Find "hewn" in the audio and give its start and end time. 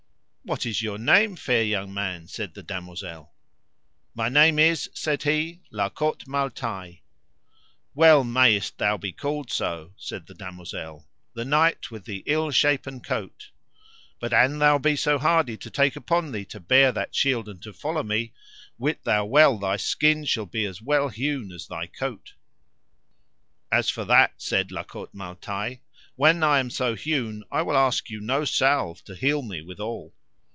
21.09-21.51, 26.95-27.43